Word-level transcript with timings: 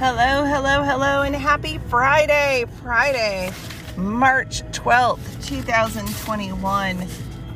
Hello, 0.00 0.44
hello, 0.44 0.84
hello, 0.84 1.22
and 1.22 1.34
happy 1.34 1.78
Friday, 1.88 2.66
Friday, 2.84 3.50
March 3.96 4.62
12th, 4.70 5.44
2021. 5.44 7.04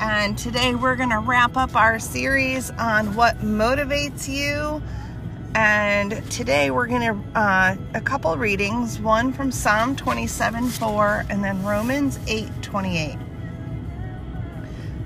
And 0.01 0.37
today 0.37 0.75
we're 0.75 0.97
going 0.97 1.11
to 1.11 1.21
wrap 1.21 1.57
up 1.57 1.77
our 1.77 2.01
series 2.01 2.73
on 2.73 3.15
what 3.15 3.39
motivates 3.39 4.29
you. 4.29 4.83
And 5.55 6.29
today 6.33 6.73
we're 6.73 6.89
going 6.89 7.03
to, 7.03 7.39
uh, 7.39 7.77
a 7.95 8.01
couple 8.01 8.37
readings, 8.37 8.99
one 8.99 9.33
from 9.33 9.53
Psalm 9.53 9.95
27 9.95 10.69
4 10.69 11.27
and 11.31 11.45
then 11.45 11.63
Romans 11.63 12.19
8 12.27 12.51
28. 12.61 13.19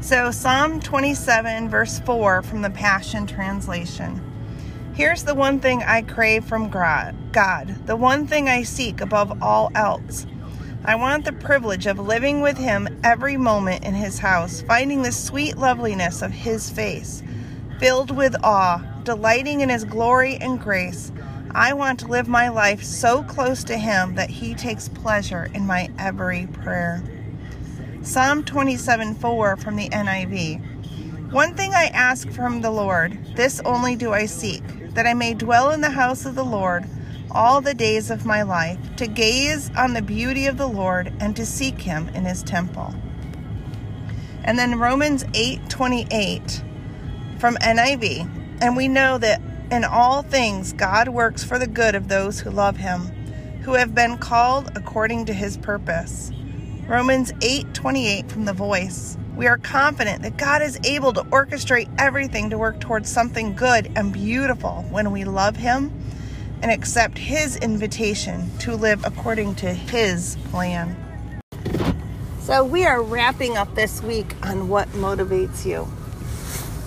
So, 0.01 0.31
Psalm 0.31 0.81
27, 0.81 1.69
verse 1.69 1.99
4 1.99 2.41
from 2.41 2.63
the 2.63 2.71
Passion 2.71 3.27
Translation. 3.27 4.36
Here's 4.97 5.25
the 5.25 5.35
one 5.35 5.61
thing 5.61 5.83
I 5.83 6.01
crave 6.01 6.47
from 6.47 6.71
God, 6.71 7.87
the 7.87 7.97
one 7.97 8.27
thing 8.27 8.49
I 8.49 8.63
seek 8.63 9.03
above 9.03 9.43
all 9.43 9.71
else. 9.75 10.27
I 10.87 10.95
want 10.95 11.27
the 11.27 11.35
privilege 11.35 11.87
of 11.87 11.99
living 11.99 12.41
with 12.41 12.57
Him 12.57 12.89
every 13.05 13.37
moment 13.37 13.85
in 13.85 13.93
His 13.93 14.19
house, 14.19 14.63
finding 14.63 15.03
the 15.03 15.13
sweet 15.13 15.59
loveliness 15.59 16.23
of 16.23 16.31
His 16.31 16.71
face, 16.71 17.23
filled 17.79 18.11
with 18.11 18.43
awe, 18.43 18.79
delighting 19.05 19.61
in 19.61 19.69
His 19.69 19.85
glory 19.85 20.37
and 20.37 20.59
grace. 20.59 21.13
I 21.51 21.75
want 21.75 22.01
to 22.01 22.07
live 22.07 22.27
my 22.27 22.49
life 22.49 22.83
so 22.83 23.23
close 23.23 23.65
to 23.65 23.77
Him 23.77 24.15
that 24.15 24.31
He 24.31 24.55
takes 24.55 24.89
pleasure 24.89 25.51
in 25.53 25.67
my 25.67 25.91
every 25.99 26.47
prayer. 26.47 27.05
Psalm 28.01 28.43
27 28.45 29.15
4 29.17 29.57
from 29.59 29.77
the 29.77 29.91
NIV. 29.91 31.33
One 31.33 31.55
thing 31.55 31.75
I 31.75 31.91
ask 31.93 32.31
from 32.31 32.63
the 32.63 32.71
Lord, 32.71 33.19
this 33.35 33.61
only 33.67 33.95
do 33.95 34.15
I 34.15 34.25
seek, 34.25 34.63
that 34.97 35.07
I 35.07 35.15
may 35.15 35.35
dwell 35.35 35.71
in 35.71 35.83
the 35.83 35.91
house 35.91 36.27
of 36.27 36.35
the 36.35 36.45
Lord 36.45 36.87
all 37.31 37.61
the 37.61 37.75
days 37.75 38.11
of 38.11 38.25
my 38.25 38.43
life, 38.43 38.79
to 38.97 39.07
gaze 39.07 39.71
on 39.77 39.93
the 39.93 40.03
beauty 40.03 40.47
of 40.47 40.57
the 40.57 40.67
Lord 40.67 41.13
and 41.21 41.37
to 41.37 41.45
seek 41.45 41.83
him 41.83 42.09
in 42.11 42.25
his 42.25 42.43
temple. 42.43 42.95
And 44.43 44.59
then 44.59 44.79
Romans 44.79 45.25
8 45.35 45.69
28 45.69 46.63
from 47.39 47.57
NIV. 47.57 48.59
And 48.63 48.77
we 48.77 48.89
know 48.89 49.19
that 49.19 49.41
in 49.71 49.85
all 49.85 50.23
things 50.23 50.73
God 50.73 51.09
works 51.09 51.45
for 51.45 51.59
the 51.59 51.67
good 51.67 51.95
of 51.95 52.09
those 52.09 52.41
who 52.41 52.51
love 52.51 52.79
him, 52.79 53.03
who 53.63 53.75
have 53.75 53.95
been 53.95 54.17
called 54.17 54.71
according 54.75 55.27
to 55.27 55.35
his 55.35 55.59
purpose. 55.59 56.33
Romans 56.87 57.33
8:28 57.43 58.31
from 58.31 58.45
the 58.45 58.53
voice. 58.53 59.19
We 59.37 59.47
are 59.49 59.59
confident 59.59 60.23
that 60.23 60.39
God 60.39 60.63
is 60.63 60.81
able 60.83 61.13
to 61.13 61.21
orchestrate 61.25 61.95
everything 61.99 62.49
to 62.51 62.59
work 62.59 62.81
towards 62.81 63.13
something 63.13 63.55
good 63.55 63.93
and 63.95 64.11
beautiful 64.11 64.87
when 64.89 65.13
we 65.13 65.25
love 65.25 65.57
him 65.57 65.93
and 66.63 66.71
accept 66.71 67.19
his 67.19 67.57
invitation 67.57 68.51
to 68.61 68.75
live 68.75 69.05
according 69.05 69.57
to 69.57 69.75
his 69.75 70.39
plan. 70.51 70.97
So 72.41 72.65
we 72.65 72.87
are 72.87 73.03
wrapping 73.03 73.59
up 73.59 73.75
this 73.75 74.03
week 74.03 74.35
on 74.43 74.69
what 74.69 74.89
motivates 74.93 75.67
you. 75.67 75.87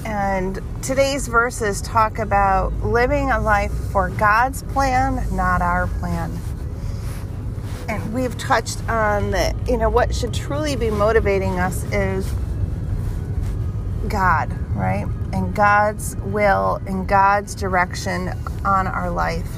And 0.03 0.59
today's 0.81 1.27
verses 1.27 1.83
talk 1.83 2.17
about 2.17 2.73
living 2.81 3.29
a 3.29 3.39
life 3.39 3.73
for 3.91 4.09
God's 4.09 4.63
plan, 4.63 5.23
not 5.35 5.61
our 5.61 5.85
plan 5.85 6.35
and 7.89 8.13
we've 8.13 8.37
touched 8.37 8.87
on 8.87 9.31
that, 9.31 9.55
you 9.67 9.75
know, 9.75 9.89
what 9.89 10.13
should 10.13 10.31
truly 10.31 10.75
be 10.75 10.91
motivating 10.91 11.59
us 11.59 11.83
is 11.85 12.31
God, 14.07 14.51
right? 14.75 15.05
And 15.33 15.53
God's 15.53 16.15
will 16.17 16.81
and 16.87 17.07
God's 17.07 17.55
direction 17.55 18.29
on 18.65 18.87
our 18.87 19.09
life. 19.09 19.49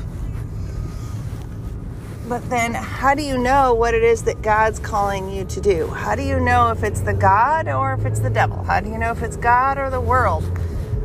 But 2.28 2.50
then, 2.50 2.74
how 2.74 3.14
do 3.14 3.24
you 3.24 3.38
know 3.38 3.74
what 3.74 3.94
it 3.94 4.04
is 4.04 4.24
that 4.24 4.42
God's 4.42 4.80
calling 4.80 5.30
you 5.30 5.44
to 5.46 5.60
do? 5.60 5.88
How 5.88 6.16
do 6.16 6.24
you 6.24 6.40
know 6.40 6.72
if 6.72 6.82
it's 6.82 7.02
the 7.02 7.14
God 7.14 7.68
or 7.68 7.94
if 7.94 8.06
it's 8.06 8.22
the 8.22 8.30
devil? 8.30 8.64
How 8.64 8.80
do 8.80 8.90
you 8.90 8.98
know 8.98 9.12
if 9.12 9.22
it's 9.22 9.36
God 9.36 9.78
or 9.78 9.90
the 9.90 10.00
world? 10.00 10.44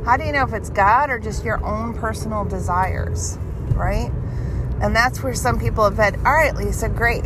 How 0.04 0.16
do 0.16 0.24
you 0.24 0.30
know 0.30 0.44
if 0.44 0.52
it's 0.52 0.70
God 0.70 1.10
or 1.10 1.18
just 1.18 1.44
your 1.44 1.64
own 1.64 1.94
personal 1.94 2.44
desires, 2.44 3.38
right? 3.70 4.12
And 4.80 4.94
that's 4.94 5.20
where 5.22 5.34
some 5.34 5.58
people 5.58 5.82
have 5.82 5.96
said, 5.96 6.14
all 6.18 6.32
right, 6.32 6.54
Lisa, 6.54 6.88
great. 6.88 7.24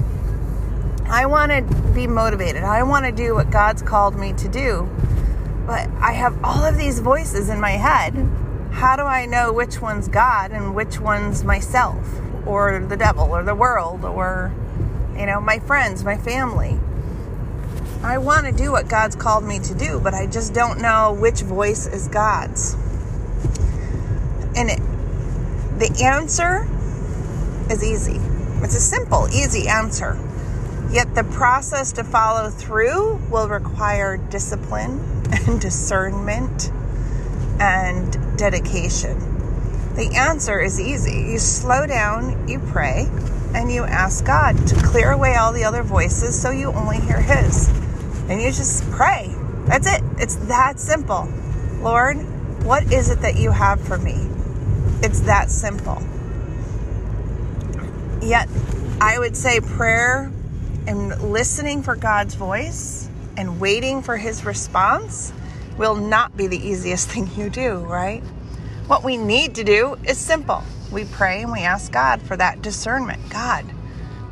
I 1.04 1.26
want 1.26 1.52
to 1.52 1.92
be 1.92 2.06
motivated. 2.06 2.62
I 2.62 2.84
want 2.84 3.04
to 3.04 3.12
do 3.12 3.34
what 3.34 3.50
God's 3.50 3.82
called 3.82 4.16
me 4.16 4.32
to 4.34 4.48
do. 4.48 4.88
But 5.70 5.88
I 6.00 6.14
have 6.14 6.36
all 6.42 6.64
of 6.64 6.76
these 6.76 6.98
voices 6.98 7.48
in 7.48 7.60
my 7.60 7.70
head. 7.70 8.28
How 8.72 8.96
do 8.96 9.02
I 9.02 9.24
know 9.24 9.52
which 9.52 9.80
one's 9.80 10.08
God 10.08 10.50
and 10.50 10.74
which 10.74 10.98
one's 10.98 11.44
myself 11.44 12.04
or 12.44 12.80
the 12.80 12.96
devil 12.96 13.30
or 13.30 13.44
the 13.44 13.54
world 13.54 14.04
or, 14.04 14.52
you 15.16 15.26
know, 15.26 15.40
my 15.40 15.60
friends, 15.60 16.02
my 16.02 16.16
family? 16.16 16.80
I 18.02 18.18
want 18.18 18.46
to 18.46 18.52
do 18.52 18.72
what 18.72 18.88
God's 18.88 19.14
called 19.14 19.44
me 19.44 19.60
to 19.60 19.72
do, 19.72 20.00
but 20.00 20.12
I 20.12 20.26
just 20.26 20.52
don't 20.52 20.80
know 20.80 21.16
which 21.16 21.42
voice 21.42 21.86
is 21.86 22.08
God's. 22.08 22.74
And 24.56 24.70
it, 24.70 24.80
the 25.78 26.02
answer 26.02 26.66
is 27.70 27.84
easy. 27.84 28.18
It's 28.64 28.74
a 28.74 28.80
simple, 28.80 29.28
easy 29.28 29.68
answer. 29.68 30.18
Yet 30.92 31.14
the 31.14 31.22
process 31.22 31.92
to 31.92 32.04
follow 32.04 32.50
through 32.50 33.16
will 33.30 33.48
require 33.48 34.16
discipline 34.16 34.98
and 35.32 35.60
discernment 35.60 36.72
and 37.60 38.36
dedication. 38.36 39.94
The 39.94 40.16
answer 40.16 40.60
is 40.60 40.80
easy. 40.80 41.30
You 41.30 41.38
slow 41.38 41.86
down, 41.86 42.48
you 42.48 42.58
pray, 42.58 43.06
and 43.54 43.70
you 43.70 43.84
ask 43.84 44.24
God 44.24 44.66
to 44.66 44.74
clear 44.82 45.12
away 45.12 45.36
all 45.36 45.52
the 45.52 45.62
other 45.62 45.84
voices 45.84 46.40
so 46.40 46.50
you 46.50 46.72
only 46.72 46.98
hear 47.00 47.20
His. 47.20 47.68
And 48.28 48.42
you 48.42 48.48
just 48.50 48.88
pray. 48.90 49.32
That's 49.66 49.86
it. 49.86 50.02
It's 50.18 50.36
that 50.46 50.80
simple. 50.80 51.28
Lord, 51.80 52.16
what 52.64 52.92
is 52.92 53.10
it 53.10 53.20
that 53.20 53.36
you 53.36 53.52
have 53.52 53.80
for 53.80 53.98
me? 53.98 54.28
It's 55.02 55.20
that 55.20 55.50
simple. 55.50 56.02
Yet, 58.22 58.48
I 59.00 59.18
would 59.18 59.36
say 59.36 59.60
prayer 59.60 60.32
and 60.90 61.30
listening 61.30 61.84
for 61.84 61.94
God's 61.94 62.34
voice 62.34 63.08
and 63.36 63.60
waiting 63.60 64.02
for 64.02 64.16
His 64.16 64.44
response 64.44 65.32
will 65.78 65.94
not 65.94 66.36
be 66.36 66.48
the 66.48 66.58
easiest 66.58 67.08
thing 67.10 67.30
you 67.36 67.48
do, 67.48 67.76
right? 67.76 68.24
What 68.88 69.04
we 69.04 69.16
need 69.16 69.54
to 69.54 69.62
do 69.62 69.96
is 70.04 70.18
simple. 70.18 70.64
We 70.90 71.04
pray 71.04 71.42
and 71.42 71.52
we 71.52 71.60
ask 71.60 71.92
God 71.92 72.20
for 72.20 72.36
that 72.36 72.60
discernment. 72.60 73.20
God, 73.30 73.62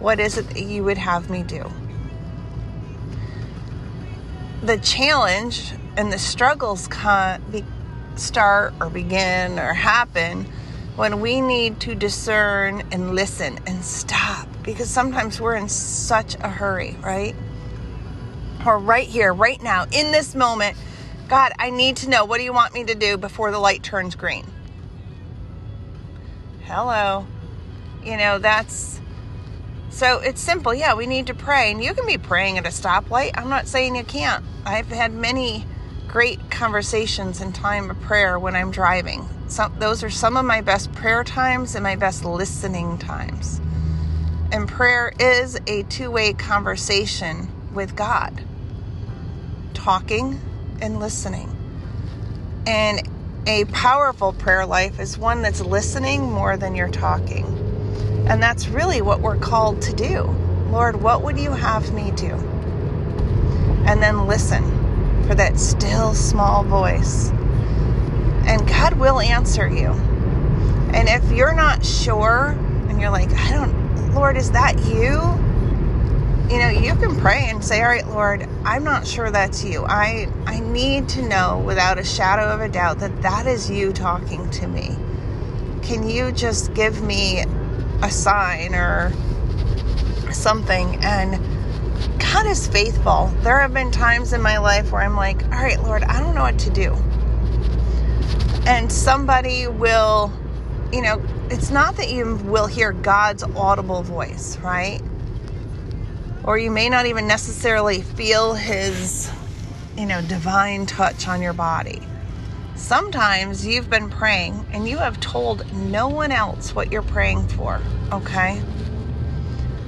what 0.01 0.19
is 0.19 0.37
it 0.37 0.49
that 0.49 0.61
you 0.61 0.83
would 0.83 0.99
have 0.99 1.31
me 1.31 1.45
do? 1.45 1.65
The 4.65 4.79
challenge 4.79 5.75
and 5.97 6.13
the 6.13 6.19
struggles 6.19 6.89
start 8.17 8.75
or 8.81 8.91
begin 8.91 9.61
or 9.61 9.75
happen 9.75 10.45
when 10.97 11.21
we 11.21 11.41
need 11.41 11.79
to 11.83 11.95
discern 11.95 12.83
and 12.91 13.15
listen 13.15 13.61
and 13.65 13.85
stop 13.85 14.49
because 14.63 14.89
sometimes 14.89 15.41
we're 15.41 15.57
in 15.57 15.69
such 15.69 16.35
a 16.37 16.49
hurry, 16.49 16.97
right? 17.01 17.35
Or 18.67 18.79
right 18.79 19.07
here, 19.07 19.33
right 19.33 19.63
now, 19.63 19.87
in 19.93 20.13
this 20.13 20.35
moment, 20.35 20.77
God, 21.29 21.53
I 21.59 21.71
need 21.71 21.97
to 21.99 22.11
know 22.11 22.25
what 22.25 22.39
do 22.39 22.45
you 22.45 22.53
want 22.53 22.75
me 22.75 22.85
to 22.85 22.95
do 22.95 23.17
before 23.17 23.51
the 23.51 23.59
light 23.59 23.83
turns 23.83 24.15
green? 24.15 24.47
Hello. 26.65 27.27
You 28.05 28.17
know, 28.17 28.39
that's 28.39 29.01
so 29.91 30.21
it's 30.21 30.41
simple. 30.41 30.75
Yeah, 30.75 30.95
we 30.95 31.07
need 31.07 31.27
to 31.29 31.35
pray. 31.35 31.71
And 31.71 31.83
you 31.83 31.95
can 31.95 32.07
be 32.07 32.19
praying 32.19 32.59
at 32.59 32.67
a 32.67 32.71
stoplight. 32.71 33.33
I'm 33.35 33.49
not 33.49 33.67
saying 33.67 33.97
you 33.97 34.05
can't. 34.05 34.45
I've 34.65 34.89
had 34.89 35.13
many 35.13 35.67
great 36.09 36.51
conversations 36.51 37.41
in 37.41 37.53
time 37.53 37.91
of 37.91 38.01
prayer 38.01 38.39
when 38.39 38.55
I'm 38.55 38.71
driving 38.71 39.29
some, 39.49 39.75
those 39.79 40.05
are 40.05 40.11
some 40.11 40.37
of 40.37 40.45
my 40.45 40.61
best 40.61 40.93
prayer 40.93 41.25
times 41.25 41.75
and 41.75 41.83
my 41.83 41.97
best 41.97 42.25
listening 42.25 42.99
times. 42.99 43.61
And 44.53 44.69
prayer 44.69 45.13
is 45.19 45.59
a 45.67 45.83
two 45.85 46.11
way 46.11 46.33
conversation 46.33 47.49
with 47.75 47.97
God, 47.97 48.45
talking 49.75 50.41
and 50.81 51.01
listening. 51.01 51.55
And 52.67 53.09
a 53.47 53.65
powerful 53.67 54.33
prayer 54.33 54.67
life 54.67 55.01
is 55.01 55.19
one 55.19 55.43
that's 55.43 55.61
listening 55.61 56.23
more 56.23 56.57
than 56.57 56.75
you're 56.75 56.89
talking. 56.89 57.47
And 58.29 58.43
that's 58.43 58.69
really 58.69 59.03
what 59.03 59.21
we're 59.21 59.39
called 59.39 59.81
to 59.83 59.93
do. 59.93 60.23
Lord, 60.71 61.01
what 61.03 61.23
would 61.23 61.39
you 61.39 61.53
have 61.53 61.93
me 61.93 62.11
do? 62.13 62.35
And 63.87 64.03
then 64.03 64.27
listen 64.27 64.65
for 65.27 65.35
that 65.35 65.59
still 65.59 66.15
small 66.15 66.63
voice 66.65 67.33
and 68.49 68.67
God 68.67 68.95
will 68.95 69.21
answer 69.21 69.69
you. 69.69 69.91
And 70.95 71.07
if 71.07 71.31
you're 71.31 71.55
not 71.55 71.85
sure 71.85 72.57
and 72.89 72.99
you're 72.99 73.11
like, 73.11 73.31
I 73.33 73.53
don't, 73.53 73.88
Lord, 74.15 74.37
is 74.37 74.51
that 74.53 74.79
you? 74.87 75.13
You 76.51 76.59
know, 76.63 76.71
you 76.71 76.95
can 76.95 77.15
pray 77.21 77.47
and 77.49 77.63
say, 77.63 77.83
All 77.83 77.89
right, 77.89 78.07
Lord, 78.09 78.49
I'm 78.65 78.85
not 78.85 79.07
sure 79.07 79.31
that's 79.31 79.65
you. 79.65 79.85
I, 79.85 80.29
I 80.47 80.61
need 80.61 81.09
to 81.11 81.23
know 81.29 81.63
without 81.67 81.99
a 81.99 82.05
shadow 82.05 82.47
of 82.53 82.61
a 82.61 82.69
doubt 82.69 83.01
that 83.01 83.23
that 83.23 83.47
is 83.47 83.71
you 83.71 83.93
talking 83.93 84.49
to 84.51 84.67
me. 84.67 84.97
Can 85.83 86.09
you 86.09 86.33
just 86.33 86.75
give 86.75 87.03
me 87.03 87.45
a 88.03 88.11
sign 88.11 88.75
or 88.75 89.13
something. 90.33 90.97
And 91.03 91.41
God 92.21 92.47
is 92.47 92.69
faithful. 92.69 93.33
There 93.43 93.61
have 93.61 93.75
been 93.75 93.91
times 93.91 94.33
in 94.33 94.43
my 94.43 94.59
life 94.59 94.93
where 94.93 95.03
I'm 95.03 95.17
like, 95.17 95.43
all 95.45 95.63
right, 95.63 95.81
Lord, 95.83 96.05
I 96.05 96.21
don't 96.21 96.35
know 96.35 96.43
what 96.43 96.59
to 96.61 96.71
do. 96.71 96.95
And 98.67 98.91
somebody 98.91 99.67
will, 99.67 100.33
you 100.93 101.03
know, 101.03 101.23
it's 101.51 101.71
not 101.71 101.97
that 101.97 102.11
you 102.11 102.37
will 102.45 102.67
hear 102.67 102.93
God's 102.93 103.43
audible 103.43 104.03
voice, 104.03 104.59
right? 104.59 105.01
Or 106.45 106.59
you 106.59 106.71
may 106.71 106.89
not 106.89 107.07
even 107.07 107.27
necessarily 107.27 108.03
feel 108.03 108.55
his, 108.55 109.31
you 109.97 110.07
know, 110.07 110.21
divine 110.23 110.87
touch 110.87 111.27
on 111.27 111.41
your 111.41 111.55
body. 111.55 112.03
Sometimes 112.75 113.67
you've 113.67 113.91
been 113.91 114.11
praying 114.11 114.67
and 114.73 114.89
you 114.89 114.99
have 114.99 115.19
told 115.21 115.71
no 115.73 116.09
one 116.09 116.33
else 116.33 116.75
what 116.75 116.93
you're 116.93 117.03
praying 117.03 117.49
for, 117.49 117.81
okay? 118.13 118.63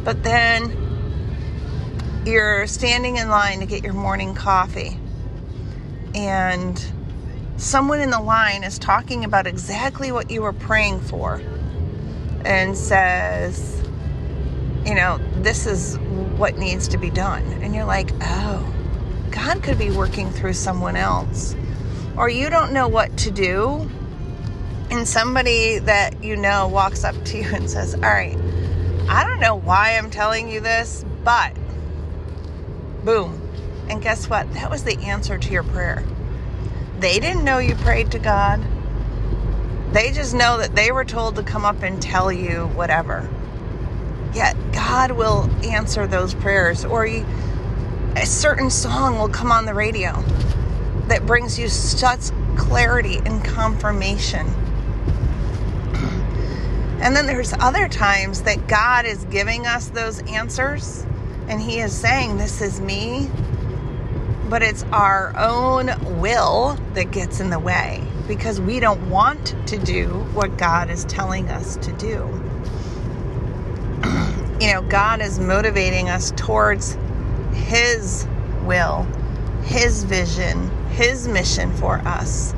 But 0.02 0.22
then 0.22 2.22
you're 2.26 2.66
standing 2.66 3.16
in 3.16 3.28
line 3.28 3.60
to 3.60 3.66
get 3.66 3.84
your 3.84 3.92
morning 3.92 4.34
coffee 4.34 4.98
and 6.14 6.82
someone 7.60 8.00
in 8.00 8.10
the 8.10 8.20
line 8.20 8.64
is 8.64 8.78
talking 8.78 9.24
about 9.24 9.46
exactly 9.46 10.10
what 10.10 10.30
you 10.30 10.40
were 10.40 10.52
praying 10.52 10.98
for 10.98 11.42
and 12.44 12.74
says, 12.76 13.82
you 14.86 14.94
know, 14.94 15.18
this 15.42 15.66
is 15.66 15.98
what 16.38 16.56
needs 16.56 16.88
to 16.88 16.96
be 16.96 17.10
done. 17.10 17.44
And 17.62 17.74
you're 17.74 17.84
like, 17.84 18.10
oh, 18.22 18.66
God 19.30 19.62
could 19.62 19.78
be 19.78 19.90
working 19.90 20.30
through 20.30 20.54
someone 20.54 20.96
else. 20.96 21.54
Or 22.16 22.30
you 22.30 22.48
don't 22.48 22.72
know 22.72 22.88
what 22.88 23.14
to 23.18 23.30
do, 23.30 23.88
and 24.90 25.06
somebody 25.06 25.78
that 25.80 26.24
you 26.24 26.36
know 26.36 26.66
walks 26.66 27.04
up 27.04 27.14
to 27.26 27.38
you 27.38 27.48
and 27.54 27.70
says, 27.70 27.94
All 27.94 28.00
right, 28.00 28.36
I 29.08 29.24
don't 29.24 29.38
know 29.38 29.54
why 29.54 29.96
I'm 29.96 30.10
telling 30.10 30.48
you 30.48 30.60
this, 30.60 31.04
but 31.22 31.54
boom. 33.04 33.40
And 33.88 34.02
guess 34.02 34.28
what? 34.28 34.52
That 34.54 34.70
was 34.70 34.82
the 34.82 34.98
answer 34.98 35.38
to 35.38 35.52
your 35.52 35.62
prayer. 35.62 36.04
They 37.00 37.18
didn't 37.18 37.44
know 37.44 37.58
you 37.58 37.74
prayed 37.76 38.10
to 38.12 38.18
God. 38.18 38.62
They 39.92 40.12
just 40.12 40.34
know 40.34 40.58
that 40.58 40.74
they 40.74 40.92
were 40.92 41.06
told 41.06 41.36
to 41.36 41.42
come 41.42 41.64
up 41.64 41.82
and 41.82 42.00
tell 42.00 42.30
you 42.30 42.66
whatever. 42.74 43.26
Yet 44.34 44.54
God 44.72 45.12
will 45.12 45.50
answer 45.64 46.06
those 46.06 46.34
prayers, 46.34 46.84
or 46.84 47.06
you, 47.06 47.24
a 48.16 48.26
certain 48.26 48.68
song 48.68 49.18
will 49.18 49.30
come 49.30 49.50
on 49.50 49.64
the 49.64 49.72
radio 49.72 50.12
that 51.08 51.24
brings 51.24 51.58
you 51.58 51.68
such 51.68 52.30
clarity 52.56 53.16
and 53.24 53.42
confirmation. 53.44 54.46
And 57.00 57.16
then 57.16 57.26
there's 57.26 57.54
other 57.54 57.88
times 57.88 58.42
that 58.42 58.68
God 58.68 59.06
is 59.06 59.24
giving 59.24 59.66
us 59.66 59.88
those 59.88 60.20
answers 60.30 61.06
and 61.48 61.58
He 61.58 61.80
is 61.80 61.94
saying, 61.94 62.36
This 62.36 62.60
is 62.60 62.78
me. 62.78 63.30
But 64.50 64.64
it's 64.64 64.82
our 64.92 65.32
own 65.38 65.92
will 66.20 66.76
that 66.94 67.12
gets 67.12 67.38
in 67.38 67.50
the 67.50 67.58
way 67.60 68.02
because 68.26 68.60
we 68.60 68.80
don't 68.80 69.08
want 69.08 69.54
to 69.68 69.78
do 69.78 70.08
what 70.34 70.58
God 70.58 70.90
is 70.90 71.04
telling 71.04 71.48
us 71.48 71.76
to 71.76 71.92
do. 71.92 72.28
you 74.60 74.72
know, 74.72 74.82
God 74.88 75.20
is 75.22 75.38
motivating 75.38 76.08
us 76.08 76.32
towards 76.36 76.98
His 77.52 78.26
will, 78.64 79.04
His 79.62 80.02
vision, 80.02 80.68
His 80.88 81.28
mission 81.28 81.72
for 81.76 81.98
us. 81.98 82.52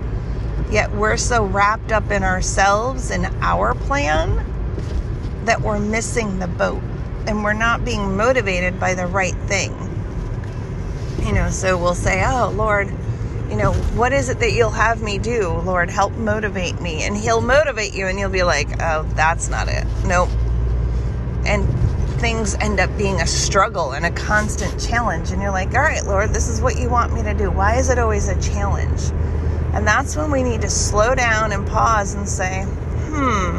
Yet 0.70 0.90
we're 0.92 1.18
so 1.18 1.44
wrapped 1.44 1.92
up 1.92 2.10
in 2.10 2.22
ourselves 2.22 3.10
and 3.10 3.26
our 3.42 3.74
plan 3.74 4.46
that 5.44 5.60
we're 5.60 5.78
missing 5.78 6.38
the 6.38 6.48
boat 6.48 6.82
and 7.26 7.44
we're 7.44 7.52
not 7.52 7.84
being 7.84 8.16
motivated 8.16 8.80
by 8.80 8.94
the 8.94 9.06
right 9.06 9.36
thing. 9.46 9.91
You 11.20 11.32
know, 11.32 11.50
so 11.50 11.78
we'll 11.78 11.94
say, 11.94 12.24
Oh, 12.26 12.52
Lord, 12.54 12.88
you 13.48 13.56
know, 13.56 13.72
what 13.72 14.12
is 14.12 14.28
it 14.28 14.40
that 14.40 14.52
you'll 14.52 14.70
have 14.70 15.02
me 15.02 15.18
do? 15.18 15.48
Lord, 15.48 15.90
help 15.90 16.12
motivate 16.14 16.80
me. 16.80 17.02
And 17.02 17.16
He'll 17.16 17.40
motivate 17.40 17.94
you, 17.94 18.06
and 18.06 18.18
you'll 18.18 18.30
be 18.30 18.42
like, 18.42 18.68
Oh, 18.80 19.04
that's 19.14 19.48
not 19.48 19.68
it. 19.68 19.86
Nope. 20.04 20.30
And 21.44 21.68
things 22.20 22.54
end 22.54 22.80
up 22.80 22.96
being 22.96 23.20
a 23.20 23.26
struggle 23.26 23.92
and 23.92 24.06
a 24.06 24.10
constant 24.10 24.80
challenge. 24.80 25.30
And 25.30 25.42
you're 25.42 25.50
like, 25.50 25.74
All 25.74 25.82
right, 25.82 26.04
Lord, 26.04 26.30
this 26.30 26.48
is 26.48 26.60
what 26.60 26.78
you 26.78 26.88
want 26.88 27.12
me 27.12 27.22
to 27.22 27.34
do. 27.34 27.50
Why 27.50 27.76
is 27.76 27.90
it 27.90 27.98
always 27.98 28.28
a 28.28 28.40
challenge? 28.40 29.02
And 29.74 29.86
that's 29.86 30.16
when 30.16 30.30
we 30.30 30.42
need 30.42 30.62
to 30.62 30.70
slow 30.70 31.14
down 31.14 31.52
and 31.52 31.66
pause 31.66 32.14
and 32.14 32.28
say, 32.28 32.64
Hmm, 32.64 33.56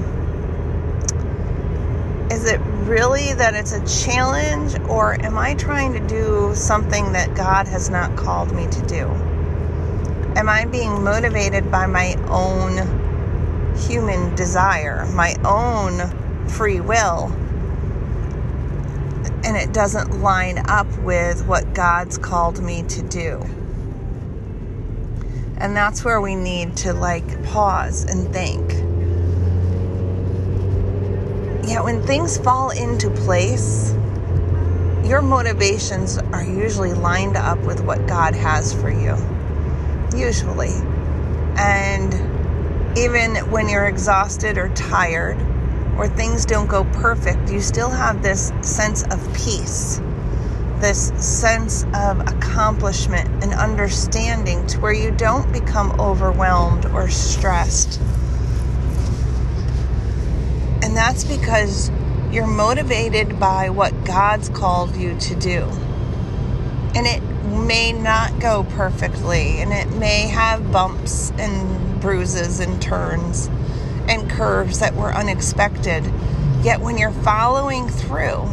is 2.31 2.45
it 2.45 2.59
really 2.87 3.33
that 3.33 3.55
it's 3.55 3.71
a 3.71 3.85
challenge, 3.85 4.77
or 4.89 5.13
am 5.25 5.37
I 5.37 5.55
trying 5.55 5.93
to 5.93 5.99
do 5.99 6.53
something 6.55 7.13
that 7.13 7.35
God 7.35 7.67
has 7.67 7.89
not 7.89 8.15
called 8.17 8.53
me 8.53 8.67
to 8.67 8.81
do? 8.85 9.07
Am 10.35 10.49
I 10.49 10.65
being 10.65 11.03
motivated 11.03 11.71
by 11.71 11.85
my 11.85 12.15
own 12.27 13.75
human 13.75 14.35
desire, 14.35 15.05
my 15.13 15.35
own 15.45 16.47
free 16.47 16.81
will? 16.81 17.31
And 19.45 19.57
it 19.57 19.73
doesn't 19.73 20.21
line 20.21 20.59
up 20.67 20.87
with 20.99 21.45
what 21.45 21.73
God's 21.73 22.17
called 22.17 22.61
me 22.61 22.83
to 22.83 23.01
do. 23.03 23.41
And 25.57 25.75
that's 25.75 26.03
where 26.03 26.19
we 26.19 26.35
need 26.35 26.75
to 26.77 26.93
like 26.93 27.43
pause 27.45 28.03
and 28.03 28.33
think 28.33 28.82
yeah, 31.65 31.81
when 31.81 32.05
things 32.05 32.37
fall 32.37 32.71
into 32.71 33.09
place, 33.09 33.93
your 35.05 35.21
motivations 35.21 36.17
are 36.17 36.43
usually 36.43 36.93
lined 36.93 37.37
up 37.37 37.57
with 37.59 37.81
what 37.83 38.05
God 38.05 38.35
has 38.35 38.73
for 38.73 38.89
you. 38.89 39.15
Usually. 40.17 40.73
And 41.55 42.13
even 42.97 43.35
when 43.49 43.69
you're 43.69 43.85
exhausted 43.85 44.57
or 44.57 44.69
tired 44.69 45.37
or 45.97 46.07
things 46.07 46.45
don't 46.45 46.67
go 46.67 46.83
perfect, 46.85 47.49
you 47.49 47.61
still 47.61 47.89
have 47.89 48.21
this 48.21 48.51
sense 48.61 49.03
of 49.03 49.25
peace, 49.33 50.01
this 50.79 51.13
sense 51.17 51.85
of 51.93 52.19
accomplishment 52.21 53.29
and 53.43 53.53
understanding 53.53 54.65
to 54.67 54.79
where 54.79 54.93
you 54.93 55.11
don't 55.11 55.51
become 55.53 55.99
overwhelmed 55.99 56.85
or 56.87 57.09
stressed 57.09 58.01
and 60.93 60.97
that's 60.99 61.23
because 61.23 61.89
you're 62.31 62.45
motivated 62.45 63.39
by 63.39 63.71
what 63.71 64.05
God's 64.05 64.47
called 64.49 64.95
you 64.95 65.17
to 65.21 65.33
do. 65.33 65.63
And 66.93 67.07
it 67.07 67.23
may 67.47 67.91
not 67.91 68.39
go 68.39 68.63
perfectly, 68.63 69.59
and 69.59 69.73
it 69.73 69.89
may 69.97 70.27
have 70.27 70.71
bumps 70.71 71.31
and 71.31 71.99
bruises 71.99 72.59
and 72.59 72.79
turns 72.79 73.47
and 74.07 74.29
curves 74.29 74.81
that 74.81 74.93
were 74.93 75.11
unexpected. 75.11 76.05
Yet, 76.61 76.79
when 76.79 76.99
you're 76.99 77.09
following 77.09 77.89
through 77.89 78.43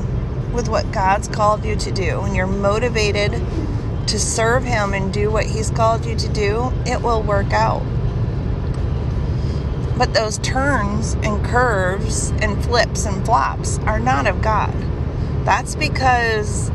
with 0.55 0.71
what 0.71 0.91
God's 0.93 1.29
called 1.29 1.62
you 1.62 1.76
to 1.76 1.93
do, 1.93 2.23
and 2.23 2.35
you're 2.35 2.47
motivated 2.47 3.33
to 4.07 4.19
serve 4.19 4.65
Him 4.65 4.95
and 4.95 5.12
do 5.12 5.31
what 5.31 5.45
He's 5.45 5.69
called 5.69 6.07
you 6.07 6.17
to 6.17 6.29
do, 6.31 6.73
it 6.87 7.03
will 7.03 7.23
work 7.23 7.53
out. 7.53 7.83
But 10.00 10.14
those 10.14 10.38
turns 10.38 11.12
and 11.23 11.45
curves 11.45 12.30
and 12.40 12.64
flips 12.64 13.04
and 13.04 13.23
flops 13.23 13.78
are 13.80 14.00
not 14.00 14.26
of 14.26 14.40
God. 14.40 14.75
That's 15.45 15.75
because, 15.75 16.71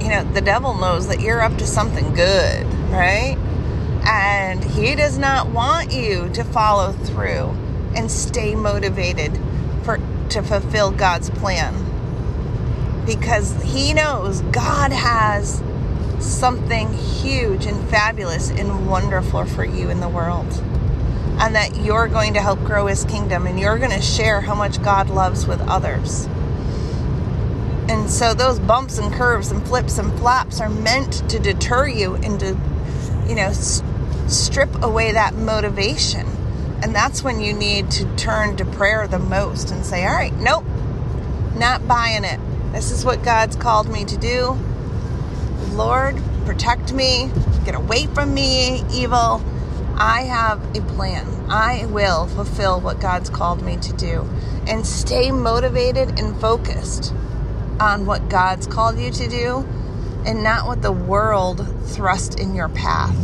you 0.00 0.08
know, 0.08 0.24
the 0.32 0.40
devil 0.40 0.72
knows 0.78 1.06
that 1.08 1.20
you're 1.20 1.42
up 1.42 1.58
to 1.58 1.66
something 1.66 2.14
good, 2.14 2.64
right? 2.90 3.36
And 4.06 4.64
he 4.64 4.94
does 4.94 5.18
not 5.18 5.50
want 5.50 5.92
you 5.92 6.30
to 6.30 6.44
follow 6.44 6.92
through 6.92 7.50
and 7.94 8.10
stay 8.10 8.54
motivated 8.54 9.38
for 9.82 10.00
to 10.30 10.42
fulfill 10.42 10.92
God's 10.92 11.28
plan. 11.28 11.74
Because 13.04 13.52
he 13.64 13.92
knows 13.92 14.40
God 14.50 14.92
has 14.92 15.62
something 16.20 16.90
huge 16.94 17.66
and 17.66 17.86
fabulous 17.90 18.48
and 18.50 18.88
wonderful 18.88 19.44
for 19.44 19.62
you 19.62 19.90
in 19.90 20.00
the 20.00 20.08
world 20.08 20.50
and 21.42 21.56
that 21.56 21.74
you're 21.78 22.06
going 22.06 22.34
to 22.34 22.40
help 22.40 22.60
grow 22.60 22.86
his 22.86 23.04
kingdom 23.04 23.48
and 23.48 23.58
you're 23.58 23.76
going 23.76 23.90
to 23.90 24.00
share 24.00 24.40
how 24.40 24.54
much 24.54 24.80
God 24.80 25.10
loves 25.10 25.44
with 25.44 25.60
others. 25.62 26.26
And 27.88 28.08
so 28.08 28.32
those 28.32 28.60
bumps 28.60 28.98
and 28.98 29.12
curves 29.12 29.50
and 29.50 29.60
flips 29.66 29.98
and 29.98 30.16
flaps 30.20 30.60
are 30.60 30.68
meant 30.68 31.28
to 31.28 31.40
deter 31.40 31.88
you 31.88 32.14
and 32.14 32.38
to, 32.38 32.56
you 33.26 33.34
know, 33.34 33.48
s- 33.48 33.82
strip 34.28 34.84
away 34.84 35.10
that 35.10 35.34
motivation. 35.34 36.28
And 36.80 36.94
that's 36.94 37.24
when 37.24 37.40
you 37.40 37.52
need 37.52 37.90
to 37.90 38.16
turn 38.16 38.56
to 38.58 38.64
prayer 38.64 39.08
the 39.08 39.18
most 39.18 39.72
and 39.72 39.84
say, 39.84 40.06
all 40.06 40.14
right, 40.14 40.34
nope, 40.34 40.64
not 41.56 41.88
buying 41.88 42.22
it. 42.22 42.38
This 42.70 42.92
is 42.92 43.04
what 43.04 43.24
God's 43.24 43.56
called 43.56 43.88
me 43.88 44.04
to 44.04 44.16
do. 44.16 44.56
Lord, 45.72 46.22
protect 46.46 46.92
me, 46.92 47.32
get 47.64 47.74
away 47.74 48.06
from 48.06 48.32
me, 48.32 48.84
evil 48.92 49.42
I 49.96 50.22
have 50.22 50.76
a 50.76 50.80
plan. 50.80 51.26
I 51.50 51.86
will 51.86 52.26
fulfill 52.26 52.80
what 52.80 53.00
God's 53.00 53.30
called 53.30 53.62
me 53.62 53.76
to 53.78 53.92
do 53.92 54.28
and 54.66 54.86
stay 54.86 55.30
motivated 55.30 56.18
and 56.18 56.40
focused 56.40 57.12
on 57.80 58.06
what 58.06 58.28
God's 58.28 58.66
called 58.66 58.98
you 58.98 59.10
to 59.10 59.28
do 59.28 59.58
and 60.24 60.42
not 60.42 60.66
what 60.66 60.82
the 60.82 60.92
world 60.92 61.66
thrust 61.86 62.38
in 62.38 62.54
your 62.54 62.68
path. 62.68 63.16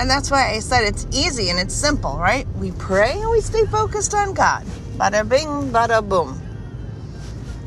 And 0.00 0.08
that's 0.08 0.30
why 0.30 0.52
I 0.52 0.60
said 0.60 0.84
it's 0.84 1.06
easy 1.12 1.50
and 1.50 1.58
it's 1.58 1.74
simple, 1.74 2.16
right? 2.16 2.46
We 2.56 2.72
pray 2.72 3.20
and 3.20 3.30
we 3.30 3.40
stay 3.40 3.66
focused 3.66 4.14
on 4.14 4.32
God. 4.32 4.64
Bada 4.96 5.28
bing, 5.28 5.70
bada 5.72 6.06
boom. 6.06 6.40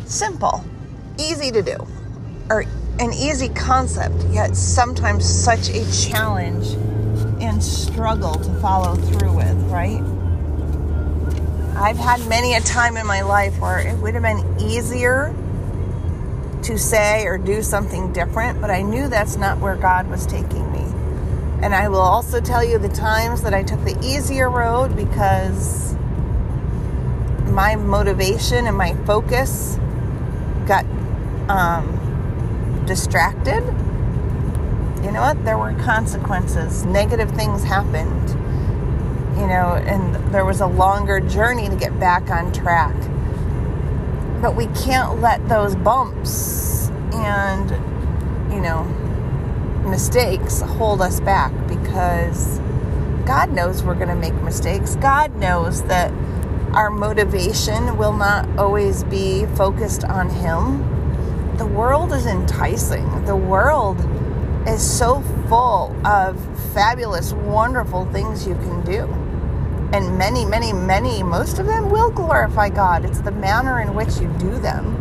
Simple, 0.05 0.63
easy 1.19 1.51
to 1.51 1.61
do, 1.61 1.77
or 2.49 2.65
an 2.99 3.11
easy 3.13 3.49
concept, 3.49 4.15
yet 4.31 4.55
sometimes 4.55 5.25
such 5.25 5.69
a 5.69 5.83
challenge 5.91 6.67
and 7.41 7.63
struggle 7.63 8.35
to 8.35 8.53
follow 8.59 8.95
through 8.95 9.33
with, 9.33 9.57
right? 9.71 10.01
I've 11.75 11.97
had 11.97 12.25
many 12.27 12.53
a 12.53 12.61
time 12.61 12.97
in 12.97 13.07
my 13.07 13.21
life 13.21 13.59
where 13.59 13.79
it 13.79 13.97
would 13.97 14.13
have 14.13 14.23
been 14.23 14.59
easier 14.59 15.35
to 16.63 16.77
say 16.77 17.25
or 17.25 17.37
do 17.37 17.61
something 17.61 18.13
different, 18.13 18.61
but 18.61 18.69
I 18.69 18.83
knew 18.83 19.07
that's 19.07 19.35
not 19.37 19.59
where 19.59 19.75
God 19.75 20.09
was 20.09 20.25
taking 20.25 20.71
me. 20.71 20.79
And 21.61 21.73
I 21.73 21.89
will 21.89 21.99
also 21.99 22.39
tell 22.39 22.63
you 22.63 22.77
the 22.77 22.89
times 22.89 23.41
that 23.41 23.53
I 23.53 23.63
took 23.63 23.83
the 23.83 23.99
easier 24.03 24.49
road 24.49 24.95
because 24.95 25.95
my 27.45 27.75
motivation 27.75 28.67
and 28.67 28.77
my 28.77 28.95
focus 29.05 29.77
got 30.65 30.85
um, 31.49 32.02
distracted. 32.85 33.63
You 35.03 35.11
know 35.11 35.21
what? 35.21 35.43
There 35.43 35.57
were 35.57 35.73
consequences. 35.83 36.85
Negative 36.85 37.29
things 37.31 37.63
happened. 37.63 38.29
You 39.37 39.47
know, 39.47 39.81
and 39.85 40.15
there 40.33 40.45
was 40.45 40.61
a 40.61 40.67
longer 40.67 41.19
journey 41.19 41.67
to 41.67 41.75
get 41.75 41.99
back 41.99 42.29
on 42.29 42.53
track. 42.53 42.95
But 44.41 44.55
we 44.55 44.67
can't 44.67 45.19
let 45.21 45.47
those 45.49 45.75
bumps 45.75 46.89
and, 47.13 47.69
you 48.51 48.61
know, 48.61 48.83
mistakes 49.89 50.61
hold 50.61 51.01
us 51.01 51.19
back 51.19 51.51
because 51.67 52.59
God 53.25 53.51
knows 53.51 53.83
we're 53.83 53.95
going 53.95 54.09
to 54.09 54.15
make 54.15 54.33
mistakes. 54.41 54.95
God 54.97 55.35
knows 55.35 55.83
that 55.83 56.11
our 56.73 56.89
motivation 56.89 57.97
will 57.97 58.13
not 58.13 58.47
always 58.57 59.03
be 59.05 59.45
focused 59.55 60.03
on 60.03 60.29
Him. 60.29 60.92
The 61.57 61.67
world 61.67 62.11
is 62.13 62.25
enticing. 62.25 63.25
The 63.25 63.35
world 63.35 63.99
is 64.67 64.81
so 64.81 65.21
full 65.47 65.95
of 66.05 66.39
fabulous, 66.73 67.33
wonderful 67.33 68.05
things 68.11 68.47
you 68.47 68.55
can 68.55 68.83
do. 68.83 69.03
And 69.95 70.17
many, 70.17 70.45
many, 70.45 70.73
many, 70.73 71.21
most 71.21 71.59
of 71.59 71.67
them 71.67 71.91
will 71.91 72.09
glorify 72.09 72.69
God. 72.69 73.05
It's 73.05 73.19
the 73.19 73.31
manner 73.31 73.81
in 73.81 73.93
which 73.93 74.17
you 74.17 74.27
do 74.39 74.57
them. 74.57 74.99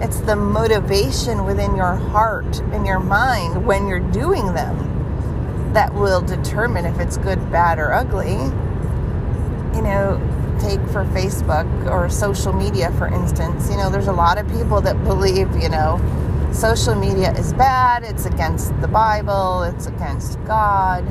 It's 0.00 0.20
the 0.20 0.36
motivation 0.36 1.44
within 1.44 1.74
your 1.74 1.94
heart 1.94 2.60
and 2.72 2.86
your 2.86 3.00
mind 3.00 3.66
when 3.66 3.88
you're 3.88 3.98
doing 4.12 4.54
them 4.54 5.72
that 5.72 5.92
will 5.92 6.20
determine 6.20 6.84
if 6.84 6.98
it's 7.00 7.16
good, 7.16 7.50
bad, 7.50 7.78
or 7.78 7.92
ugly. 7.92 8.34
You 9.74 9.82
know, 9.82 10.20
take 10.60 10.80
for 10.88 11.04
Facebook 11.06 11.66
or 11.90 12.08
social 12.08 12.52
media, 12.52 12.90
for 12.92 13.06
instance. 13.06 13.70
You 13.70 13.76
know, 13.76 13.90
there's 13.90 14.08
a 14.08 14.12
lot 14.12 14.38
of 14.38 14.48
people 14.48 14.80
that 14.82 15.02
believe, 15.04 15.54
you 15.56 15.68
know, 15.68 15.98
social 16.52 16.94
media 16.94 17.32
is 17.32 17.52
bad, 17.52 18.02
it's 18.04 18.26
against 18.26 18.78
the 18.80 18.88
Bible, 18.88 19.62
it's 19.62 19.86
against 19.86 20.42
God. 20.44 21.04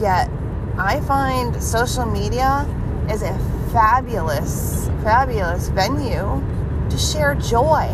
Yet, 0.00 0.30
I 0.78 1.00
find 1.00 1.62
social 1.62 2.04
media 2.04 2.66
is 3.10 3.22
a 3.22 3.38
fabulous, 3.72 4.88
fabulous 5.02 5.68
venue 5.68 6.42
to 6.90 6.98
share 6.98 7.34
joy 7.34 7.84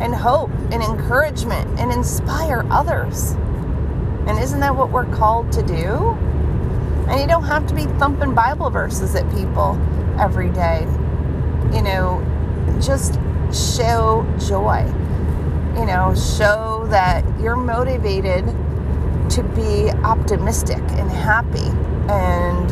and 0.00 0.14
hope 0.14 0.50
and 0.70 0.82
encouragement 0.82 1.80
and 1.80 1.90
inspire 1.90 2.66
others. 2.70 3.30
And 4.26 4.38
isn't 4.38 4.60
that 4.60 4.74
what 4.74 4.90
we're 4.90 5.06
called 5.14 5.52
to 5.52 5.62
do? 5.62 6.18
And 7.08 7.20
you 7.20 7.26
don't 7.26 7.44
have 7.44 7.66
to 7.68 7.74
be 7.74 7.84
thumping 7.98 8.34
Bible 8.34 8.70
verses 8.70 9.14
at 9.14 9.30
people 9.32 9.78
every 10.18 10.50
day. 10.50 10.80
You 11.72 11.82
know, 11.82 12.22
just 12.80 13.14
show 13.52 14.26
joy. 14.38 14.84
You 15.76 15.86
know, 15.86 16.14
show 16.14 16.86
that 16.90 17.24
you're 17.40 17.56
motivated 17.56 18.44
to 19.30 19.42
be 19.54 19.90
optimistic 20.02 20.78
and 20.78 21.10
happy 21.10 21.68
and 22.08 22.68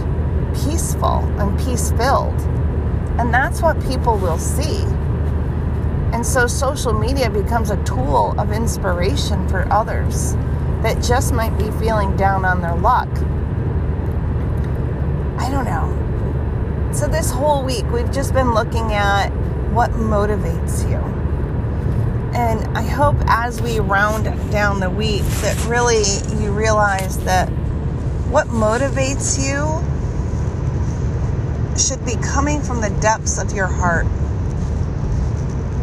peaceful 0.64 1.18
and 1.38 1.58
peace 1.58 1.90
filled. 1.92 2.40
And 3.18 3.32
that's 3.32 3.62
what 3.62 3.80
people 3.86 4.16
will 4.18 4.38
see. 4.38 4.82
And 6.12 6.24
so 6.24 6.46
social 6.46 6.92
media 6.92 7.28
becomes 7.28 7.70
a 7.70 7.82
tool 7.84 8.34
of 8.38 8.52
inspiration 8.52 9.48
for 9.48 9.70
others 9.72 10.34
that 10.82 11.02
just 11.02 11.32
might 11.32 11.56
be 11.58 11.70
feeling 11.72 12.16
down 12.16 12.44
on 12.44 12.60
their 12.60 12.76
luck. 12.76 13.08
I 15.44 15.50
don't 15.50 15.66
know. 15.66 16.90
So, 16.94 17.06
this 17.06 17.30
whole 17.30 17.62
week, 17.64 17.84
we've 17.92 18.10
just 18.10 18.32
been 18.32 18.54
looking 18.54 18.94
at 18.94 19.28
what 19.74 19.90
motivates 19.90 20.88
you. 20.88 20.96
And 22.34 22.78
I 22.78 22.82
hope 22.82 23.16
as 23.26 23.60
we 23.60 23.78
round 23.78 24.24
down 24.50 24.80
the 24.80 24.88
week 24.88 25.22
that 25.42 25.66
really 25.66 26.02
you 26.42 26.50
realize 26.50 27.18
that 27.24 27.50
what 28.30 28.46
motivates 28.46 29.38
you 29.38 29.80
should 31.78 32.04
be 32.06 32.16
coming 32.26 32.62
from 32.62 32.80
the 32.80 32.90
depths 33.00 33.38
of 33.38 33.52
your 33.52 33.66
heart 33.66 34.06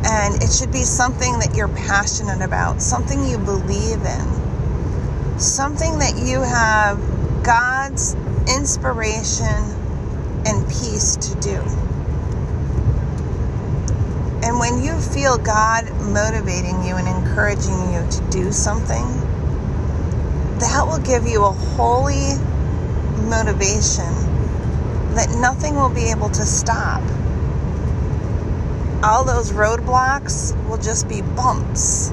and 0.04 0.42
it 0.42 0.52
should 0.52 0.72
be 0.72 0.84
something 0.84 1.38
that 1.40 1.56
you're 1.56 1.68
passionate 1.70 2.42
about, 2.42 2.82
something 2.82 3.24
you 3.26 3.38
believe 3.38 4.04
in, 4.04 5.40
something 5.40 6.00
that 6.00 6.18
you 6.18 6.42
have 6.42 6.98
God's 7.44 8.16
inspiration 8.48 9.46
and 10.46 10.68
peace 10.68 11.16
to 11.18 11.40
do. 11.40 11.58
And 14.44 14.60
when 14.60 14.84
you 14.84 15.00
feel 15.00 15.38
God 15.38 15.92
motivating 16.02 16.84
you 16.84 16.96
and 16.96 17.08
encouraging 17.08 17.94
you 17.94 18.08
to 18.10 18.28
do 18.32 18.52
something, 18.52 19.06
that 20.60 20.84
will 20.86 21.00
give 21.00 21.28
you 21.28 21.44
a 21.44 21.52
holy 21.52 22.36
motivation 23.30 24.14
that 25.16 25.30
nothing 25.40 25.76
will 25.76 25.90
be 25.90 26.10
able 26.10 26.30
to 26.30 26.46
stop 26.46 27.02
all 29.04 29.24
those 29.24 29.52
roadblocks 29.52 30.56
will 30.68 30.78
just 30.78 31.10
be 31.10 31.22
bumps. 31.22 32.10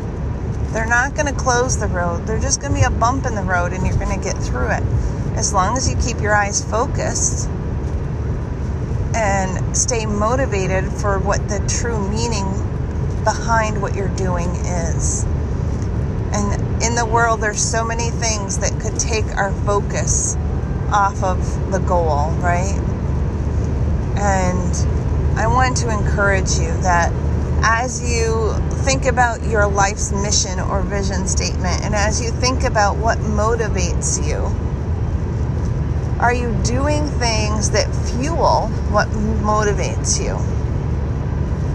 They're 0.73 0.87
not 0.87 1.15
going 1.15 1.27
to 1.27 1.39
close 1.39 1.79
the 1.79 1.87
road. 1.87 2.27
They're 2.27 2.41
just 2.41 2.61
going 2.61 2.73
to 2.73 2.79
be 2.79 2.85
a 2.85 2.91
bump 2.91 3.27
in 3.27 3.35
the 3.35 3.43
road 3.43 3.73
and 3.73 3.87
you're 3.87 3.97
going 3.97 4.19
to 4.19 4.25
get 4.25 4.37
through 4.43 4.71
it. 4.71 4.83
As 5.39 5.53
long 5.53 5.77
as 5.77 5.89
you 5.89 5.97
keep 5.97 6.21
your 6.21 6.35
eyes 6.35 6.65
focused 6.65 7.49
and 9.15 9.77
stay 9.77 10.05
motivated 10.05 10.85
for 10.93 11.21
what 11.21 11.49
the 11.49 11.65
true 11.69 12.11
meaning 12.11 12.45
behind 13.23 13.81
what 13.81 13.95
you're 13.95 14.15
doing 14.17 14.49
is. 14.49 15.23
And 16.33 16.83
in 16.83 16.97
the 16.97 17.07
world, 17.07 17.41
there's 17.41 17.61
so 17.61 17.85
many 17.85 18.11
things 18.11 18.59
that 18.59 18.81
could 18.81 18.99
take 18.99 19.27
our 19.37 19.53
focus 19.65 20.35
off 20.91 21.23
of 21.23 21.71
the 21.71 21.79
goal, 21.79 22.33
right? 22.41 22.77
And 24.19 25.39
I 25.39 25.47
want 25.47 25.77
to 25.79 25.89
encourage 25.89 26.59
you 26.59 26.77
that 26.83 27.13
as 27.63 28.03
you 28.03 28.55
think 28.85 29.05
about 29.05 29.45
your 29.45 29.69
life's 29.69 30.11
mission 30.11 30.59
or 30.59 30.83
vision 30.83 31.29
statement, 31.29 31.85
and 31.85 31.95
as 31.95 32.21
you 32.21 32.33
think 32.33 32.65
about 32.65 32.97
what 32.97 33.19
motivates 33.19 34.19
you, 34.27 34.53
are 36.21 36.35
you 36.35 36.53
doing 36.65 37.07
things 37.07 37.71
that 37.71 37.87
fuel 38.11 38.67
what 38.91 39.07
motivates 39.09 40.21
you? 40.21 40.33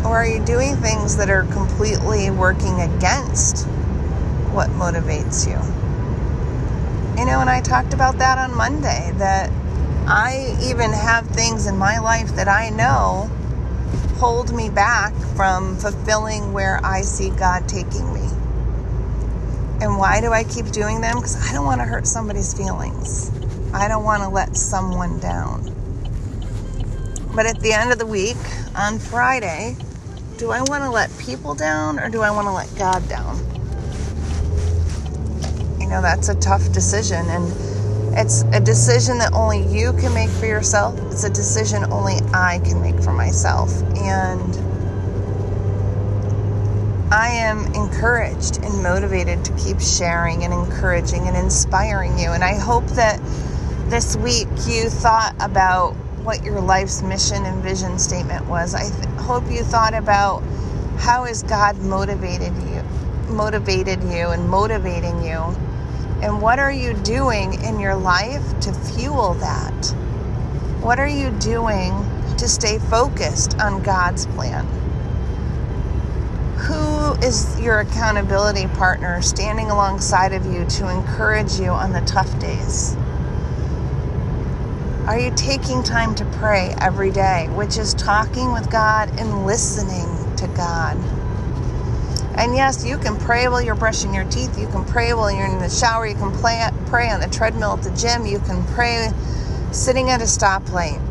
Or 0.06 0.18
are 0.18 0.28
you 0.28 0.44
doing 0.44 0.76
things 0.76 1.16
that 1.16 1.30
are 1.30 1.44
completely 1.44 2.30
working 2.30 2.82
against 2.82 3.66
what 4.52 4.70
motivates 4.72 5.48
you? 5.48 5.58
You 7.18 7.26
know, 7.26 7.40
and 7.40 7.50
I 7.50 7.62
talked 7.62 7.94
about 7.94 8.18
that 8.18 8.38
on 8.38 8.54
Monday 8.58 9.14
that 9.16 9.50
I 10.08 10.58
even 10.62 10.92
have 10.92 11.26
things 11.28 11.66
in 11.66 11.78
my 11.78 12.00
life 12.00 12.36
that 12.36 12.50
I 12.50 12.70
know 12.70 13.30
hold 14.18 14.54
me 14.54 14.70
back 14.70 15.14
from 15.38 15.78
fulfilling 15.78 16.52
where 16.52 16.86
I 16.86 17.02
see 17.02 17.30
God 17.30 17.70
taking 17.70 18.14
me. 18.14 18.28
And 19.82 19.98
why 19.98 20.20
do 20.20 20.34
I 20.34 20.44
keep 20.44 20.66
doing 20.68 21.00
them? 21.00 21.16
Because 21.16 21.50
I 21.50 21.54
don't 21.54 21.66
want 21.66 21.80
to 21.80 21.86
hurt 21.86 22.08
somebody's 22.08 22.54
feelings. 22.54 23.32
I 23.74 23.88
don't 23.88 24.04
want 24.04 24.24
to 24.24 24.30
let 24.30 24.56
someone 24.56 25.20
down. 25.20 25.66
But 27.36 27.48
at 27.48 27.60
the 27.60 27.74
end 27.74 27.92
of 27.92 28.00
the 28.00 28.06
week, 28.06 28.38
on 28.76 29.00
Friday, 29.00 29.76
do 30.38 30.52
I 30.52 30.62
want 30.62 30.84
to 30.84 30.92
let 30.92 31.10
people 31.18 31.56
down 31.56 32.00
or 32.00 32.10
do 32.10 32.22
I 32.22 32.32
want 32.32 32.48
to 32.48 32.52
let 32.52 32.74
God 32.78 33.08
down? 33.10 33.38
You 35.80 35.88
know, 35.88 36.02
that's 36.02 36.30
a 36.30 36.36
tough 36.36 36.72
decision. 36.72 37.26
And 37.30 37.52
It's 38.16 38.44
a 38.54 38.60
decision 38.60 39.18
that 39.20 39.34
only 39.34 39.66
you 39.68 39.94
can 39.94 40.14
make 40.14 40.30
for 40.30 40.46
yourself. 40.46 41.00
It's 41.12 41.24
a 41.24 41.32
decision 41.32 41.84
only 41.92 42.18
I 42.32 42.60
can 42.60 42.80
make 42.80 43.02
for 43.02 43.12
myself. 43.12 43.72
And 43.98 44.56
I 47.12 47.30
am 47.30 47.66
encouraged 47.74 48.58
and 48.64 48.84
motivated 48.84 49.44
to 49.46 49.54
keep 49.54 49.82
sharing 49.82 50.44
and 50.44 50.54
encouraging 50.54 51.28
and 51.28 51.36
inspiring 51.36 52.20
you. 52.20 52.32
And 52.32 52.44
I 52.44 52.54
hope 52.54 52.86
that 52.90 53.20
this 53.94 54.18
week 54.18 54.48
you 54.66 54.90
thought 54.90 55.36
about 55.40 55.92
what 56.24 56.44
your 56.44 56.60
life's 56.60 57.04
mission 57.04 57.46
and 57.46 57.62
vision 57.62 58.00
statement 58.00 58.44
was. 58.48 58.74
I 58.74 58.90
th- 58.90 59.20
hope 59.20 59.44
you 59.52 59.62
thought 59.62 59.94
about 59.94 60.40
how 60.98 61.26
has 61.26 61.44
God 61.44 61.78
motivated 61.78 62.56
you, 62.64 62.82
motivated 63.32 64.02
you 64.06 64.30
and 64.30 64.50
motivating 64.50 65.24
you 65.24 65.38
and 66.24 66.42
what 66.42 66.58
are 66.58 66.72
you 66.72 66.96
doing 67.04 67.62
in 67.64 67.80
your 67.80 67.94
life 67.94 68.60
to 68.62 68.74
fuel 68.74 69.36
that? 69.36 69.86
What 70.82 70.98
are 70.98 71.08
you 71.08 71.30
doing 71.30 71.94
to 72.40 72.48
stay 72.48 72.80
focused 72.80 73.60
on 73.60 73.84
God's 73.84 74.26
plan? 74.26 74.66
Who 76.58 77.14
is 77.24 77.62
your 77.62 77.82
accountability 77.82 78.66
partner 78.70 79.22
standing 79.22 79.70
alongside 79.70 80.34
of 80.34 80.48
you 80.48 80.66
to 80.66 80.90
encourage 80.90 81.60
you 81.60 81.68
on 81.68 81.94
the 81.94 82.02
tough 82.02 82.40
days? 82.40 82.98
Are 85.06 85.20
you 85.20 85.32
taking 85.36 85.84
time 85.84 86.16
to 86.16 86.24
pray 86.40 86.74
every 86.80 87.12
day, 87.12 87.50
which 87.56 87.78
is 87.78 87.94
talking 87.94 88.54
with 88.54 88.72
God 88.72 89.10
and 89.20 89.46
listening 89.46 90.08
to 90.38 90.48
God? 90.56 90.96
And 92.38 92.56
yes, 92.56 92.86
you 92.86 92.98
can 92.98 93.18
pray 93.18 93.50
while 93.50 93.62
you're 93.62 93.76
brushing 93.76 94.14
your 94.14 94.24
teeth. 94.24 94.58
You 94.58 94.68
can 94.68 94.86
pray 94.86 95.14
while 95.14 95.30
you're 95.30 95.46
in 95.46 95.60
the 95.60 95.70
shower. 95.70 96.08
You 96.08 96.16
can 96.16 96.32
play, 96.32 96.70
pray 96.86 97.10
on 97.10 97.20
the 97.20 97.28
treadmill 97.28 97.74
at 97.74 97.84
the 97.84 97.92
gym. 97.92 98.26
You 98.26 98.40
can 98.40 98.66
pray 98.68 99.10
sitting 99.74 100.10
at 100.10 100.22
a 100.22 100.24
stoplight. 100.24 101.02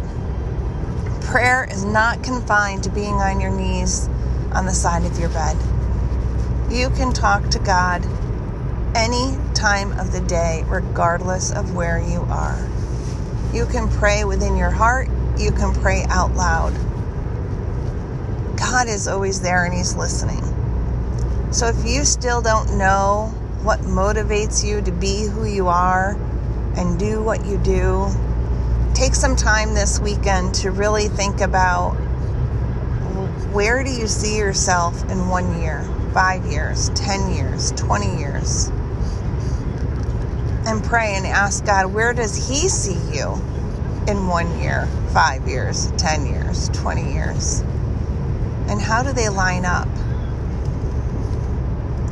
Prayer 1.25 1.69
is 1.71 1.85
not 1.85 2.25
confined 2.25 2.85
to 2.85 2.91
being 2.91 3.17
on 3.17 3.43
your 3.43 3.55
knees 3.55 4.09
on 4.55 4.65
the 4.65 4.73
side 4.73 5.05
of 5.05 5.19
your 5.19 5.29
bed. 5.29 5.59
You 6.71 6.89
can 6.89 7.13
talk 7.13 7.51
to 7.51 7.59
God 7.59 8.07
any 8.97 9.37
time 9.53 9.93
of 10.01 10.13
the 10.13 10.23
day, 10.23 10.65
regardless 10.67 11.53
of 11.53 11.75
where 11.75 11.99
you 11.99 12.23
are. 12.31 12.72
You 13.53 13.67
can 13.67 13.89
pray 13.89 14.25
within 14.25 14.57
your 14.57 14.71
heart, 14.71 15.09
you 15.37 15.53
can 15.53 15.75
pray 15.75 16.05
out 16.09 16.35
loud. 16.35 16.73
God 18.57 18.89
is 18.89 19.07
always 19.09 19.41
there 19.41 19.65
and 19.65 19.75
He's 19.75 19.95
listening. 19.95 20.43
So 21.53 21.67
if 21.67 21.85
you 21.85 22.05
still 22.05 22.41
don't 22.41 22.79
know 22.79 23.31
what 23.63 23.81
motivates 23.81 24.65
you 24.65 24.81
to 24.83 24.91
be 24.91 25.27
who 25.27 25.45
you 25.45 25.69
are 25.69 26.17
and 26.77 26.99
do 26.99 27.23
what 27.23 27.45
you 27.45 27.59
do, 27.59 28.09
take 28.95 29.15
some 29.15 29.37
time 29.37 29.75
this 29.75 30.01
weekend 30.01 30.55
to 30.55 30.71
really 30.71 31.09
think 31.09 31.41
about 31.43 31.93
where 33.53 33.85
do 33.85 33.91
you 33.91 34.09
see 34.09 34.39
yourself 34.39 35.03
in 35.11 35.29
one 35.29 35.61
year, 35.61 35.85
five 36.15 36.47
years, 36.47 36.89
10 36.95 37.35
years, 37.35 37.71
20 37.73 38.19
years? 38.19 38.73
And 40.67 40.83
pray 40.85 41.15
and 41.17 41.27
ask 41.27 41.65
God, 41.65 41.93
where 41.93 42.13
does 42.15 42.37
He 42.37 42.69
see 42.69 42.99
you 43.17 43.33
in 44.09 44.27
one 44.27 44.61
year, 44.61 44.87
five 45.13 45.47
years, 45.49 45.91
10 45.99 46.27
years, 46.27 46.69
20 46.71 47.13
years? 47.13 47.61
And 48.69 48.81
how 48.81 49.03
do 49.03 49.13
they 49.13 49.29
line 49.29 49.65
up? 49.65 49.89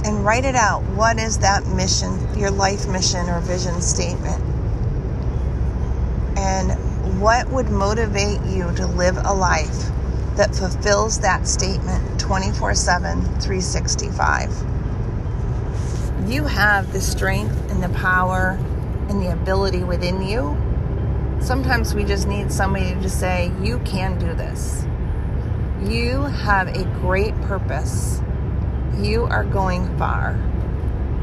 and 0.04 0.24
write 0.24 0.44
it 0.44 0.54
out. 0.54 0.82
What 0.94 1.18
is 1.18 1.38
that 1.38 1.66
mission, 1.66 2.38
your 2.38 2.50
life 2.50 2.88
mission 2.88 3.28
or 3.28 3.40
vision 3.40 3.80
statement? 3.80 4.42
And 6.36 7.20
what 7.20 7.48
would 7.50 7.68
motivate 7.70 8.40
you 8.46 8.72
to 8.76 8.86
live 8.86 9.16
a 9.18 9.34
life 9.34 9.90
that 10.36 10.54
fulfills 10.54 11.20
that 11.20 11.46
statement 11.46 12.18
24 12.20 12.74
7, 12.74 13.22
365? 13.22 14.69
You 16.30 16.44
have 16.44 16.92
the 16.92 17.00
strength 17.00 17.72
and 17.72 17.82
the 17.82 17.88
power 17.88 18.56
and 19.08 19.20
the 19.20 19.32
ability 19.32 19.82
within 19.82 20.22
you. 20.22 20.56
Sometimes 21.40 21.92
we 21.92 22.04
just 22.04 22.28
need 22.28 22.52
somebody 22.52 22.94
to 22.94 23.10
say, 23.10 23.50
You 23.60 23.80
can 23.80 24.16
do 24.16 24.32
this. 24.34 24.86
You 25.82 26.22
have 26.22 26.68
a 26.68 26.84
great 27.00 27.34
purpose 27.42 28.22
you 28.96 29.24
are 29.24 29.42
going 29.42 29.98
far. 29.98 30.38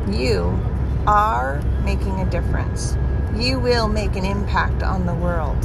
You 0.10 0.60
are 1.08 1.62
making 1.86 2.20
a 2.20 2.30
difference. 2.30 2.98
You 3.34 3.62
will 3.62 3.88
make 3.88 4.18
an 4.18 4.26
impact 4.26 4.84
on 4.84 5.06
the 5.06 5.14
world. 5.14 5.62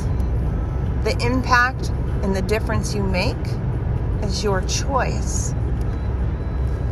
The 1.02 1.16
impact 1.20 1.88
and 2.22 2.36
the 2.36 2.42
difference 2.42 2.94
you 2.94 3.02
make 3.02 3.36
is 4.22 4.44
your 4.44 4.60
choice. 4.62 5.52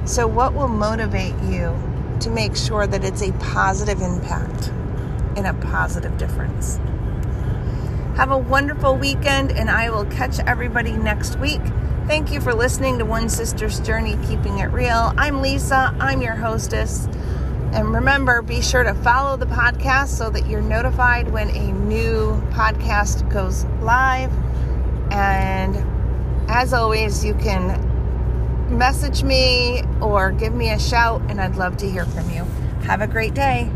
So, 0.05 0.27
what 0.27 0.53
will 0.53 0.67
motivate 0.67 1.41
you 1.43 1.77
to 2.21 2.31
make 2.31 2.57
sure 2.57 2.87
that 2.87 3.05
it's 3.05 3.23
a 3.23 3.33
positive 3.33 4.01
impact 4.01 4.69
and 5.37 5.47
a 5.47 5.55
positive 5.55 6.17
difference? 6.19 6.79
Have 8.17 8.31
a 8.31 8.39
wonderful 8.39 8.97
weekend, 8.97 9.51
and 9.53 9.71
I 9.71 9.91
will 9.91 10.05
catch 10.05 10.39
everybody 10.41 10.93
next 10.93 11.39
week. 11.39 11.63
Thank 12.07 12.33
you 12.33 12.41
for 12.41 12.53
listening 12.53 12.99
to 12.99 13.05
One 13.05 13.29
Sister's 13.29 13.81
Journey 13.81 14.19
Keeping 14.27 14.59
It 14.59 14.67
Real. 14.67 15.13
I'm 15.17 15.41
Lisa, 15.41 15.95
I'm 16.01 16.21
your 16.21 16.35
hostess. 16.35 17.07
And 17.73 17.95
remember, 17.95 18.43
be 18.43 18.61
sure 18.61 18.83
to 18.83 18.95
follow 18.95 19.37
the 19.37 19.47
podcast 19.47 20.09
so 20.09 20.29
that 20.31 20.49
you're 20.49 20.61
notified 20.61 21.31
when 21.31 21.51
a 21.51 21.73
new 21.73 22.43
podcast 22.51 23.31
goes 23.31 23.65
live. 23.81 24.33
And 25.13 25.77
as 26.51 26.73
always, 26.73 27.25
you 27.25 27.35
can 27.35 27.90
message 28.71 29.23
me 29.23 29.83
or 30.01 30.33
give 30.33 30.55
me 30.55 30.71
a 30.71 30.79
shout, 30.79 31.23
and 31.29 31.41
I'd 31.41 31.57
love 31.57 31.77
to 31.79 31.91
hear 31.91 32.05
from 32.07 32.31
you. 32.31 32.45
Have 32.87 33.01
a 33.01 33.07
great 33.07 33.35
day. 33.35 33.71